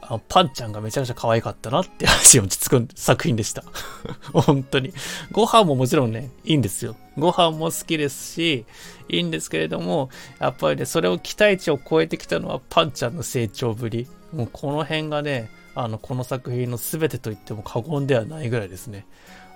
[0.09, 3.65] あパンちゃんがめちゃくちゃ可愛かったなって話に落ち着く作品でした。
[4.33, 4.93] 本当に。
[5.33, 6.97] ご飯ももちろんね、いいんですよ。
[7.19, 8.65] ご飯も好きですし、
[9.09, 14.07] いいんですけれども、やっぱりね、それを期待値を超えてきたのはパンちゃんの成長ぶり。
[14.33, 19.07] もうこの辺がね、あの、この作品の全てと言っても過言ではないぐらいですね。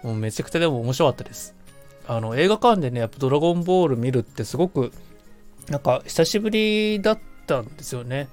[0.03, 1.55] もうめちゃくちゃでも面白かったです。
[2.09, 4.93] あの、映画館でね、やっぱドラゴンボール見るってすごく、
[5.69, 8.29] なんか久しぶりだったんですよね。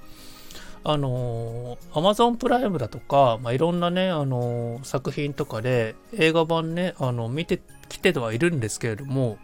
[0.89, 7.59] あの、アマゾンプライムだとか、まあ、いろんなね、あの、作品とかで映画版ね、あの、見て
[7.89, 9.37] きてはいるんですけれども、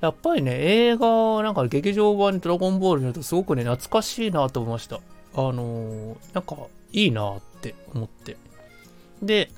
[0.00, 5.00] やっぱりね、映画、なんか劇場版ドラゴンボール見るとすごくね、懐かしいなと思いました。
[5.34, 6.56] あの、なんか
[6.92, 8.36] いいなって思って。
[9.20, 9.50] で、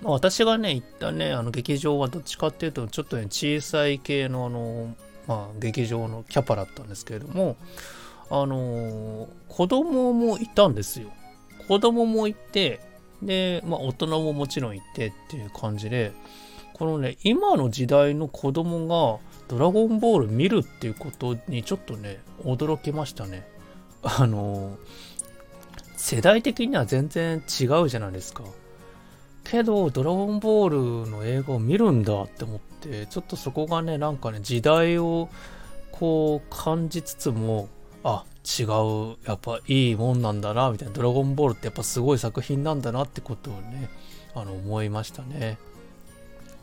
[0.00, 4.96] まあ、私がね、行ったね、あの劇場はどっちかっていうと、ちょっとね、小さい系のあの、
[5.26, 7.56] まあ、劇場のキャパだったんですけれども、
[8.30, 11.10] あのー、子供もいたんですよ。
[11.68, 12.80] 子供もいて、
[13.22, 16.12] で、まあ、大人ももちろんいてっていう感じで、
[16.74, 19.18] このね、今の時代の子供が
[19.48, 23.48] ドラゴンボール見るっていうことにちょっとね、驚きましたね。
[24.02, 24.78] あのー、
[25.96, 28.44] 世代的には全然違うじゃないですか。
[29.44, 35.28] けど、ドラゴンボールの映画を見るんだって思って、ちょっとそこがね、なんかね、時代を
[35.92, 37.68] こう感じつつも、
[38.08, 43.90] あ、違う、やっぱいいもんなんだな、みたいな、ドラゴンボールってやっぱすごい作品なんだなってことをね、
[44.32, 45.58] あの、思いましたね。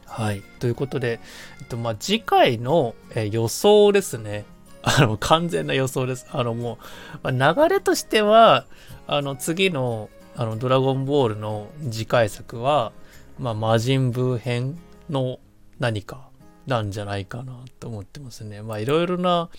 [0.06, 0.42] はい。
[0.60, 1.20] ということで、
[1.60, 4.46] えっと、まあ、次回の、え予想ですね。
[4.84, 6.28] あの、完全な予想です。
[6.32, 6.78] あの、も
[7.26, 8.66] う、まあ、流れとしては、
[9.06, 12.94] あの、次の、あの、ドラゴンボールの次回作は、
[13.38, 14.80] まあ、魔人ブー編
[15.10, 15.40] の
[15.80, 16.30] 何か
[16.68, 18.62] なんじゃないかなと思ってますね。
[18.62, 19.50] まあ、いろいろな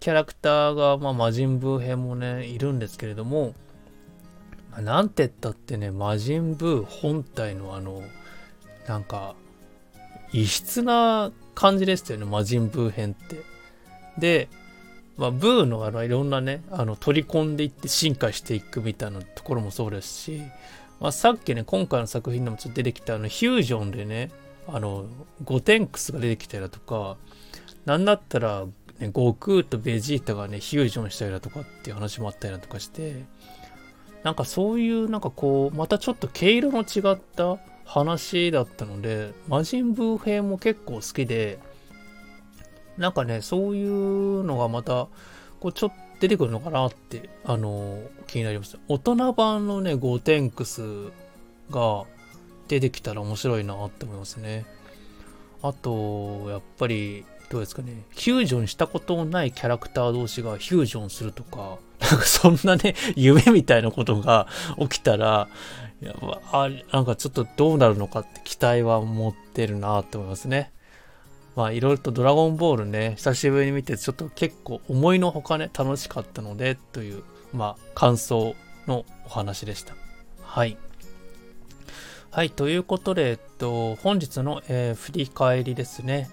[0.00, 3.54] キャラクターが、まあ、魔人ブー編もね、いるんですけれども、
[4.72, 8.02] まあ、なんて言ったってね、魔人ブー本体のあの、
[8.88, 9.34] なんか、
[10.32, 13.42] 異質な感じでしたよね、魔人ブー編って。
[14.18, 14.48] で、
[15.18, 20.40] まあ、ブーのあのいろんなね、あの取り込んでいって進化していくみたいなところもそうですし、
[20.98, 24.30] まあ、さっきね、今回の作品でもちょっと出てきたあのヒュージョンでね、
[24.66, 25.04] あの、
[25.44, 27.18] ゴテンクスが出てきたりだとか、
[27.84, 28.64] なんだったら、
[29.00, 33.24] ね、悟空とベジータがね、フュージョンしたりだとかっていう話もあったりだとかして、
[34.22, 41.58] なんかそういうなんかこう、またちょっと毛色の違った話だったので、魔人ブー編も結構好きで、
[42.98, 45.08] なんかね、そういうのがまた、
[45.58, 48.78] こう、ちょっと出てくるのかなって、あのー、気になりました。
[48.88, 50.82] 大人版のね、ゴテンクス
[51.70, 52.04] が
[52.68, 54.66] 出てきたら面白いなって思いますね。
[55.62, 64.46] あと、やっぱり、どうですかね、フュージョンしたことのないキャラクター同士がフュージョンするとか、なんかそんなね、 夢みたいなことが
[64.78, 65.48] 起きたら、
[66.00, 66.14] や
[66.52, 70.72] あなんかちょっとどうなるのかって期待は持ってるなって思いますね。
[71.56, 78.54] まあいろいろとドラゴンボールね、久しぶりに見てちょっと結構思いのほかね、楽しかったのでという、まあ感想
[78.86, 79.96] のお話でした。
[80.40, 80.78] はい。
[82.30, 86.30] はい、ということで、えっと、本日の、えー、振り返りですね。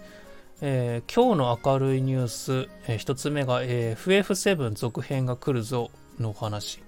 [0.60, 6.82] えー、今日の明るいニュース、えー、1つ目が、えー、FF7 続編が来るぞのお話。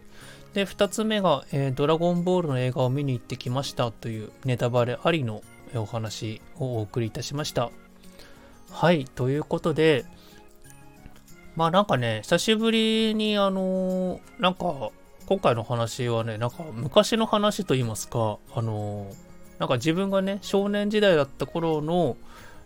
[0.55, 5.43] で、2つ目が、えー、ドラゴンボールの映画を見に行ってきましたというネタバレありの
[5.76, 7.70] お話をお送りいたしました。
[8.72, 10.05] はい、ということで、
[11.55, 14.89] まあなんかね、久しぶりにあの、なんか、
[15.28, 19.11] 今回の話はね、なんか昔の話と言いますか、あの、
[19.59, 22.17] なんか自分がね、少年時代だった頃の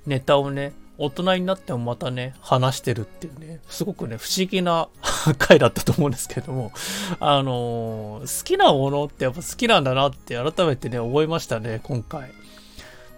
[0.05, 4.89] ネタをね、大人になってもまたね、話してるっていうね、すごくね、不思議な
[5.39, 6.71] 回だったと思うんですけども、
[7.19, 12.31] あのー、好きなものってやっぱ好きなんだなって改めてね、思いましたね、今回。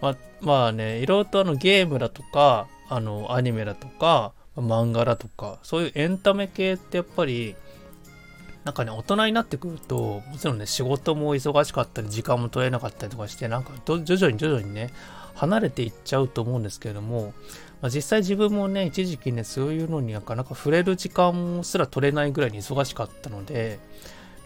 [0.01, 7.55] ままあね、いろいろとあのゲームだとか、あの、アニメだとか、漫画だとか、そういうエンタメ系ってやっぱり、
[8.63, 14.91] なんかね、大人になってくると、もちろんね、仕事も忙しかったり、時間も取れなかったりとかして、なんか、徐々に徐々にね、
[15.35, 17.33] 離れていっちゃうと思うんですけれども、
[17.85, 23.77] まあ、実際自分もね、一時期ね、そういうのになかなか触れる時間すら取れないぐらいに忙しかったので、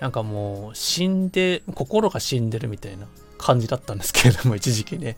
[0.02, 5.16] なんかもう、死んで、心が死んでるみたいな感じだったんですけれども、一時期ね。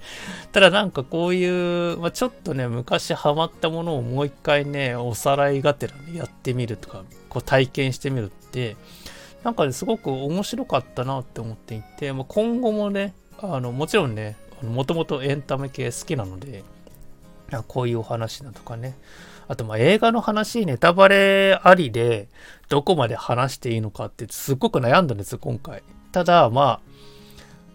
[0.51, 8.78] ただなんかこういう、まあ、ちょっとね、昔ハマったものをもう一回ね、おさらいがてら、やってみるとか、こう体験してみるって、
[9.43, 16.63] なんかね、すごく面白かったなって思っていて、まあ、今後もね、あの、もちろんね、もともとエンタメ系好きなので、
[17.68, 18.97] こういうお話だとかね。
[19.47, 22.30] あと、映画の話、ネタバレありで、
[22.70, 25.84] どこまで話していいのかって、すっごく悩んだんです、今回。
[26.12, 26.80] ただ、まあ、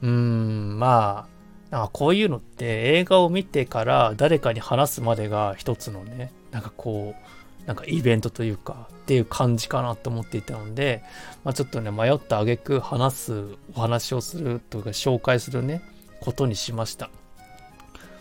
[0.03, 1.29] うーん、ま
[1.71, 2.65] あ、なこういうのって
[2.97, 11.03] 映画を見てから誰かに話すまでが一つのね、なんかこう、なんかイベントというか、っていう感じかなと思っていたので、
[11.45, 15.83] まあ、ちょっとね、迷った挙句話す、お話をするというか、紹介するね、
[16.21, 17.11] ことにしました。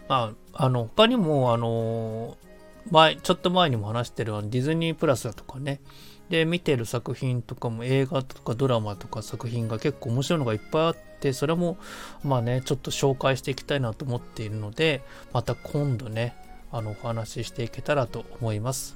[0.08, 2.38] まあ、あの、他にも、あの、
[2.90, 5.82] 前、ちょっと前にも話してるディズニープラスだとかね、
[6.30, 11.78] で、見てる作品とかも映画とかドラマとか作品が結構面白いのがいっぱいあって、それも、
[12.24, 15.04] まあね、ちょっと紹介していきたいなと思っているので、
[15.34, 16.36] また今度ね、
[16.72, 18.96] あの、お話ししていけたらと思います。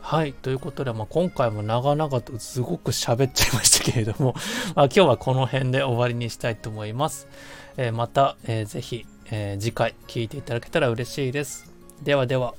[0.00, 0.32] はい。
[0.32, 4.34] ということで、まあ、今回も長々とすごく喋っちゃいましたけれども、
[4.74, 7.26] まあ、今日はこの辺で終わりにしたいと思います。
[7.76, 11.70] えー、また、えー、ぜひ、えー、次回聞いていただけたら嬉しいです。
[12.02, 12.54] ではでは。